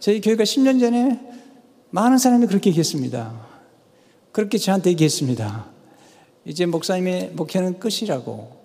[0.00, 1.20] 저희 교회가 10년 전에
[1.90, 3.32] 많은 사람이 그렇게 얘기했습니다.
[4.32, 5.66] 그렇게 저한테 얘기했습니다.
[6.44, 8.60] 이제 목사님의 목회는 끝이라고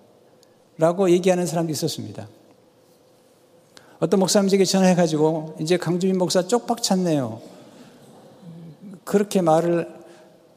[0.78, 2.28] 라고 얘기하는 사람도 있었습니다.
[3.98, 7.40] 어떤 목사님에게 전화해가지고 이제 강주민 목사 쪽박 찼네요.
[9.04, 9.88] 그렇게 말을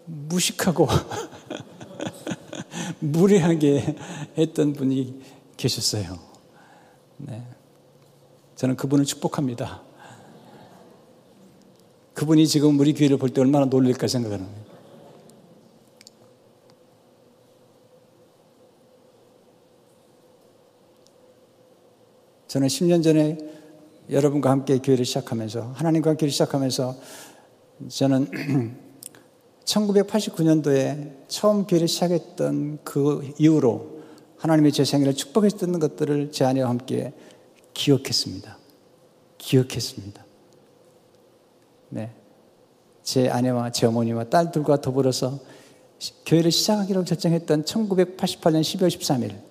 [0.05, 0.87] 무식하고
[2.99, 3.95] 무례하게
[4.37, 5.21] 했던 분이
[5.55, 6.17] 계셨어요.
[7.17, 7.43] 네.
[8.55, 9.81] 저는 그분을 축복합니다.
[12.13, 14.68] 그분이 지금 우리 교회를 볼 때 얼마나 놀릴까 생각하는 거예
[22.49, 23.37] 저는 10년 전에
[24.09, 26.95] 여러분과 함께 교회를 시작하면서 하나님과 교회를 시작하면서
[27.89, 28.79] 저는
[29.65, 33.99] 1989년도에 처음 교회를 시작했던 그 이후로
[34.37, 37.13] 하나님의 제 축복해 주는 것들을 제 아내와 함께
[37.75, 38.57] 기억했습니다.
[39.37, 40.25] 기억했습니다.
[41.89, 42.11] 네.
[43.03, 45.37] 제 아내와 제 어머니와 딸들과 더불어서
[46.25, 49.48] 교회를 시작하기로 결정했던 1988년 12월 13일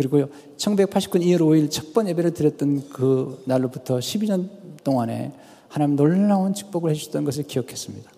[0.00, 4.48] 그리고 1989년 2월 5일 첫 번 예배를 드렸던 그 날로부터 12년
[4.82, 5.32] 동안에
[5.68, 8.10] 하나님 놀라운 축복을 해주셨던 것을 기억했습니다.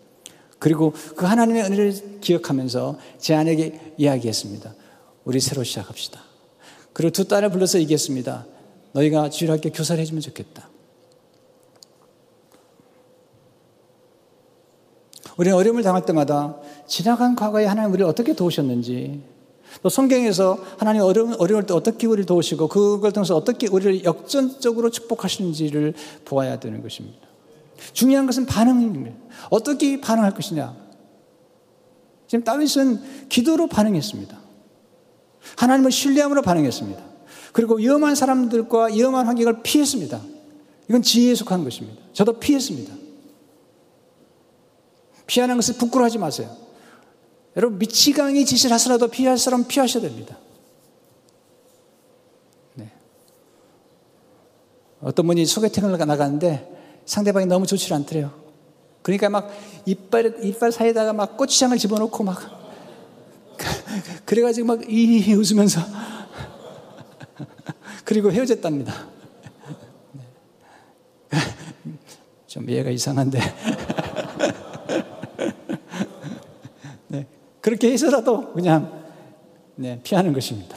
[0.60, 4.74] 그리고 그 하나님의 은혜를 기억하면서 제 아내에게 이야기했습니다.
[5.24, 6.20] 우리 새로 시작합시다.
[6.92, 8.46] 그리고 두 딸을 불러서 얘기했습니다.
[8.92, 10.68] 너희가 주일학교 교사를 해주면 좋겠다.
[15.36, 19.31] 우리는 어려움을 당할 때마다 지나간 과거에 하나님 우리를 어떻게 도우셨는지
[19.82, 25.94] 또 성경에서 하나님 어려운, 어려울 때 어떻게 우리를 도우시고 그걸 통해서 어떻게 우리를 역전적으로 축복하시는지를
[26.24, 27.18] 보아야 되는 것입니다.
[27.92, 29.16] 중요한 것은 반응입니다.
[29.50, 30.76] 어떻게 반응할 것이냐.
[32.28, 34.38] 지금 다윗은 기도로 반응했습니다.
[35.56, 37.02] 하나님을 신뢰함으로 반응했습니다.
[37.52, 40.20] 그리고 위험한 사람들과 위험한 환경을 피했습니다.
[40.88, 42.00] 이건 지혜에 속한 것입니다.
[42.12, 42.94] 저도 피했습니다.
[45.26, 46.61] 피하는 것을 부끄러워하지 마세요.
[47.56, 50.38] 여러분 미치광이 짓을 하서라도 피할 사람 피하셔야 됩니다.
[52.74, 52.90] 네.
[55.00, 58.32] 어떤 분이 소개팅을 나가는데 상대방이 너무 좋지 않더래요.
[59.02, 59.50] 그러니까 막
[59.84, 62.40] 이빨 이빨 사이에다가 막 고추장을 집어넣고 막
[64.24, 65.80] 그래가지고 막 이 웃으면서
[68.04, 69.08] 그리고 헤어졌답니다.
[70.12, 70.22] 네.
[72.46, 73.40] 좀 이해가 이상한데
[77.62, 79.02] 그렇게 해서라도 그냥
[79.76, 80.76] 네, 피하는 것입니다.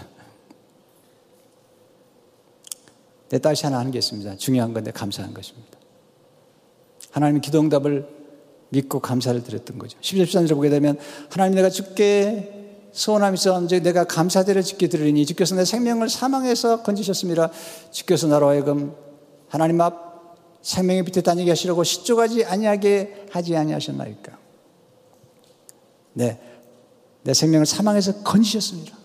[3.30, 4.38] 내 딸이 하나 하는 게 있습니다.
[4.38, 5.78] 중요한 건데 감사한 것입니다.
[7.12, 8.08] 하나님의 기도 응답을
[8.70, 9.98] 믿고 감사를 드렸던 거죠.
[10.00, 10.98] 10절 13절을 보게 되면
[11.30, 17.52] 하나님 내가 죽게 소원함이 있었는지 내가 감사대를 짓게 드리니 주께서 내 생명을 사망해서 건지셨습니다.
[17.92, 18.96] 주께서 나로 하여금
[19.50, 20.06] 하나님 앞
[20.62, 24.38] 생명의 빛에 다니게 하시려고 시쪽하지 아니하게 하지 아니하셨나이까.
[26.14, 26.40] 네,
[27.26, 28.96] 내 생명을 사망에서 건지셨습니다.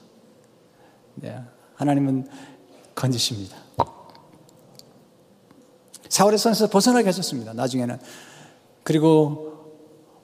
[1.16, 1.42] 네,
[1.74, 2.28] 하나님은
[2.94, 3.56] 건지십니다.
[6.10, 7.54] 사울의 손에서 벗어나게 하셨습니다.
[7.54, 7.98] 나중에는.
[8.82, 9.72] 그리고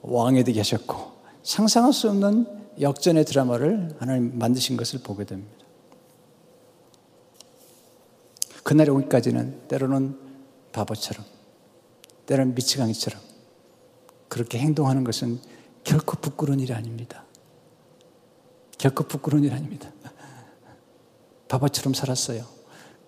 [0.03, 2.45] 왕이 되게 하셨고 상상할 수 없는
[2.79, 5.57] 역전의 드라마를 하나님 만드신 것을 보게 됩니다.
[8.61, 10.19] 그날이 오기까지는 때로는
[10.71, 11.25] 바보처럼,
[12.27, 13.19] 때로는 미치광이처럼
[14.27, 15.39] 그렇게 행동하는 것은
[15.83, 17.26] 결코 부끄러운 일이 아닙니다.
[18.77, 19.91] 결코 부끄러운 일 아닙니다.
[21.47, 22.45] 바보처럼 살았어요.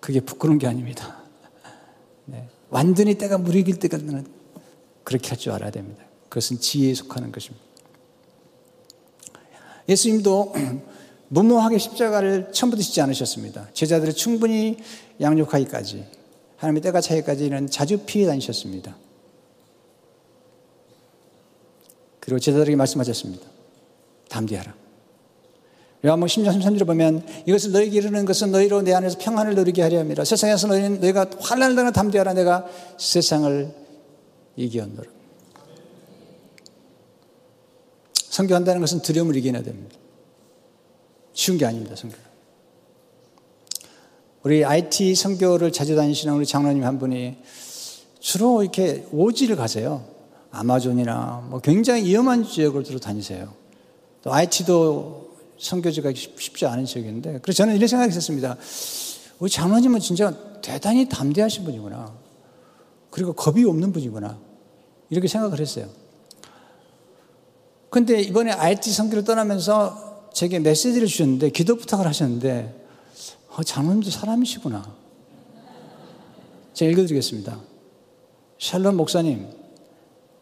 [0.00, 1.18] 그게 부끄러운 게 아닙니다.
[2.24, 2.48] 네.
[2.70, 4.26] 완전히 때가 무르길 때까지는
[5.04, 6.04] 그렇게 할 줄 알아야 됩니다.
[6.28, 7.64] 그것은 지혜에 속하는 것입니다.
[9.88, 10.54] 예수님도
[11.28, 13.68] 무모하게 십자가를 처음부터 짓지 않으셨습니다.
[13.72, 14.78] 제자들을 충분히
[15.20, 16.04] 양육하기까지,
[16.56, 18.96] 하나님의 때가 차기까지는 자주 피해 다니셨습니다.
[22.20, 23.46] 그리고 제자들에게 말씀하셨습니다.
[24.28, 24.79] 담대하라.
[26.02, 30.24] 요한복음 10장 13절에 보면 이것을 너에게 이르는 것은 너희로 내 안에서 평안을 누리게 하려 합니다.
[30.24, 32.66] 세상에서 너희는 너희가 환난을 당하 담대하라 내가
[32.98, 33.74] 세상을
[34.56, 35.10] 이기었노라.
[38.14, 39.96] 성교한다는 것은 두려움을 이겨내야 됩니다.
[41.34, 42.16] 쉬운 게 아닙니다, 성교.
[44.42, 47.36] 우리 IT 성교를 자주 다니시는 우리 장로님 한 분이
[48.20, 50.04] 주로 이렇게 오지를 가세요.
[50.50, 53.52] 아마존이나 뭐 굉장히 위험한 지역을 주로 다니세요.
[54.22, 55.29] 또 IT도
[55.60, 58.56] 선교지가 쉽지 않은 지역인데 그래서 저는 이런 생각이 있었습니다.
[59.38, 62.12] 우리 장로님은 진짜 대단히 담대하신 분이구나.
[63.10, 64.38] 그리고 겁이 없는 분이구나.
[65.10, 65.88] 이렇게 생각을 했어요.
[67.90, 72.86] 근데 이번에 IT 선교를 떠나면서 제게 메시지를 주셨는데 기도 부탁을 하셨는데
[73.48, 74.94] 어, 장로님도 사람이시구나.
[76.72, 77.58] 제가 읽어드리겠습니다.
[78.58, 79.48] 샬롬 목사님,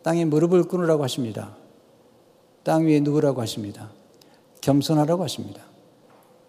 [0.02, 1.56] 땅에 무릎을 꿇으라고 하십니다.
[2.62, 3.90] 땅 위에 누구라고 하십니다.
[4.60, 5.62] 겸손하라고 하십니다.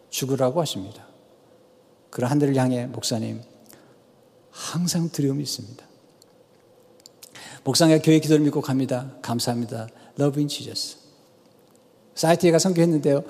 [0.09, 1.05] 죽으라고 하십니다.
[2.09, 3.41] 그런 하늘을 향해 목사님
[4.51, 5.85] 항상 두려움이 있습니다.
[7.63, 9.11] 목사가 교회 기도를 믿고 갑니다.
[9.21, 9.87] 감사합니다.
[10.19, 10.97] Love in Jesus.
[12.15, 13.23] 사이트에 가 선교했는데요.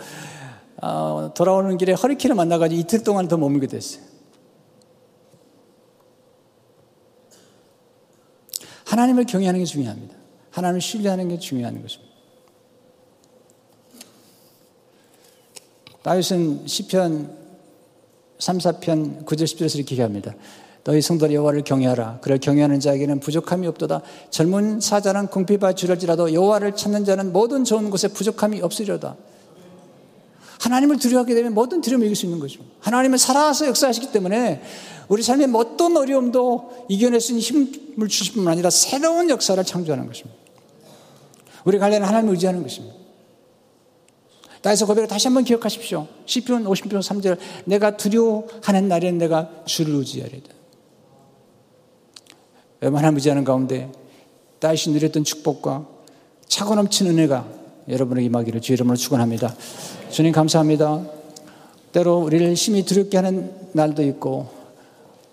[0.82, 4.03] 어, 돌아오는 길에 허리케인을 만나가지고 이틀 동안 더 머물게 됐어요.
[8.86, 10.15] 하나님을 경외하는 게 중요합니다.
[10.51, 12.09] 하나님을 신뢰하는 게 중요한 것입니다.
[16.04, 17.38] 다윗은 시편
[18.39, 20.34] 3, 4편 9절 10절에서 이렇게 얘기합니다.
[20.86, 22.20] 너희 성도를 여호와를 경외하라.
[22.22, 24.02] 그를 경외하는 자에게는 부족함이 없도다.
[24.30, 29.18] 젊은 사자는 궁핍하 주랄지라도 여호와를 찾는 자는 모든 좋은 곳에 부족함이 없으리로다.
[30.62, 32.62] 하나님을 두려워하게 되면 모든 두려움을 이길 수 있는 거죠.
[32.80, 34.62] 하나님은 살아서 역사하시기 때문에
[35.08, 40.38] 우리 삶의 어떤 어려움도 이겨낼 수 있는 힘을 주실 뿐만 아니라 새로운 역사를 창조하는 것입니다.
[41.66, 42.95] 우리 관련은 하나님을 의지하는 것입니다.
[44.62, 46.07] 다윗의 고백을 다시 한번 기억하십시오.
[46.26, 50.49] 시편 50편 3절 내가 두려워하는 날에는 내가 주를 의지하리다.
[52.82, 53.91] 웬만한 의지하는 가운데
[54.60, 55.86] 다윗이 누렸던 축복과
[56.47, 57.47] 차고 넘치는 은혜가
[57.88, 59.55] 여러분에게 임하기를 주 이름으로 축원합니다.
[60.10, 61.03] 주님 감사합니다.
[61.91, 64.49] 때로 우리를 심히 두렵게 하는 날도 있고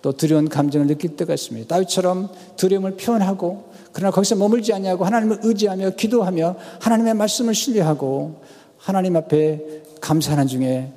[0.03, 1.67] 또 두려운 감정을 느낄 때가 있습니다.
[1.69, 8.41] 다윗처럼 두려움을 표현하고 그러나 거기서 머물지 않냐고 하나님을 의지하며 기도하며 하나님의 말씀을 신뢰하고
[8.87, 10.93] 하나님 앞에 감사하는 중에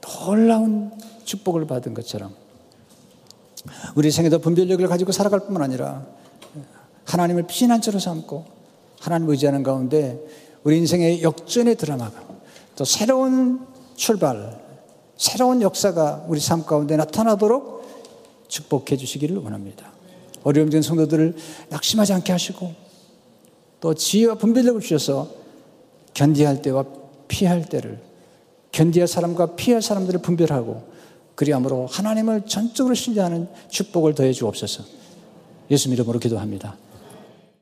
[0.00, 0.90] 놀라운
[1.22, 2.34] 축복을 받은 것처럼
[3.94, 6.04] 우리 생에도 분별력을 가지고 살아갈 뿐만 아니라
[7.04, 8.44] 하나님을 피난처로 삼고
[8.98, 10.20] 하나님을 의지하는 가운데
[10.64, 12.24] 우리 인생의 역전의 드라마가
[12.74, 13.64] 또 새로운
[13.94, 14.60] 출발,
[15.16, 19.92] 새로운 역사가 우리 삶 가운데 나타나도록 축복해 주시기를 원합니다.
[20.42, 21.36] 어려움 중 성도들을
[21.68, 22.74] 낙심하지 않게 하시고
[23.78, 25.28] 또 지혜와 분별력을 주셔서
[26.14, 26.98] 견디할 때와
[27.28, 28.00] 피할 때를
[28.72, 30.82] 견디할 사람과 피할 사람들을 분별하고
[31.34, 34.84] 그리함으로 하나님을 전적으로 신뢰하는 축복을 더해 주옵소서.
[35.70, 36.76] 예수 이름으로 기도합니다.